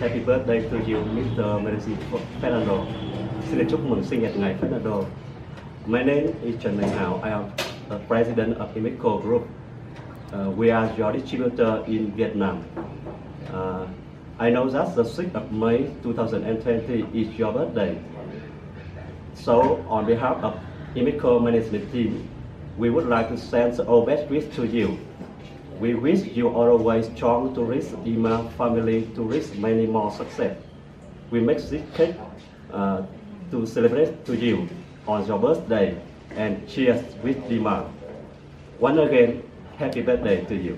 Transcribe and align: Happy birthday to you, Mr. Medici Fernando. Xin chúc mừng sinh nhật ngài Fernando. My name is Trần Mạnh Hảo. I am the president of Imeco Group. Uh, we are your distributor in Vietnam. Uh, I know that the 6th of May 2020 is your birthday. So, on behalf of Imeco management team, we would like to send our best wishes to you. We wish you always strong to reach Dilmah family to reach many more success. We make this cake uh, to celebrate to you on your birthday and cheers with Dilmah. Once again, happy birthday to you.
Happy 0.00 0.20
birthday 0.20 0.66
to 0.70 0.78
you, 0.88 0.96
Mr. 0.96 1.62
Medici 1.62 1.94
Fernando. 2.40 2.86
Xin 3.50 3.68
chúc 3.68 3.80
mừng 3.88 4.04
sinh 4.04 4.22
nhật 4.22 4.36
ngài 4.36 4.54
Fernando. 4.60 5.04
My 5.86 6.02
name 6.04 6.26
is 6.42 6.54
Trần 6.62 6.76
Mạnh 6.76 6.88
Hảo. 6.88 7.20
I 7.22 7.30
am 7.30 7.44
the 7.90 7.98
president 8.08 8.58
of 8.58 8.68
Imeco 8.74 9.22
Group. 9.22 9.42
Uh, 10.32 10.50
we 10.56 10.70
are 10.70 10.88
your 10.98 11.12
distributor 11.12 11.84
in 11.86 12.10
Vietnam. 12.16 12.62
Uh, 13.52 13.86
I 14.38 14.50
know 14.50 14.70
that 14.70 14.96
the 14.96 15.04
6th 15.04 15.34
of 15.34 15.52
May 15.52 15.90
2020 16.02 17.04
is 17.12 17.38
your 17.38 17.52
birthday. 17.52 17.98
So, 19.34 19.84
on 19.88 20.06
behalf 20.06 20.36
of 20.42 20.54
Imeco 20.96 21.42
management 21.44 21.92
team, 21.92 22.26
we 22.78 22.88
would 22.88 23.06
like 23.06 23.28
to 23.28 23.36
send 23.36 23.78
our 23.80 24.06
best 24.06 24.30
wishes 24.30 24.56
to 24.56 24.64
you. 24.64 24.98
We 25.80 25.94
wish 25.94 26.24
you 26.36 26.50
always 26.50 27.06
strong 27.16 27.54
to 27.54 27.64
reach 27.64 27.88
Dilmah 28.04 28.52
family 28.52 29.08
to 29.14 29.22
reach 29.22 29.48
many 29.56 29.86
more 29.86 30.12
success. 30.12 30.54
We 31.30 31.40
make 31.40 31.56
this 31.56 31.80
cake 31.94 32.16
uh, 32.70 33.02
to 33.50 33.64
celebrate 33.64 34.26
to 34.26 34.36
you 34.36 34.68
on 35.08 35.26
your 35.26 35.38
birthday 35.38 35.96
and 36.36 36.68
cheers 36.68 37.00
with 37.24 37.38
Dilmah. 37.48 37.88
Once 38.78 38.98
again, 38.98 39.42
happy 39.78 40.02
birthday 40.02 40.44
to 40.44 40.54
you. 40.54 40.76